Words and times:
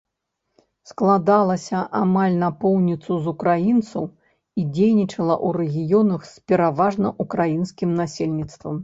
Складалася 0.91 1.81
амаль 1.99 2.37
напоўніцу 2.43 3.17
з 3.25 3.33
украінцаў 3.33 4.07
і 4.61 4.65
дзейнічала 4.75 5.35
ў 5.35 5.47
рэгіёнах 5.61 6.21
з 6.33 6.51
пераважна 6.53 7.07
ўкраінскім 7.27 7.89
насельніцтвам. 8.03 8.75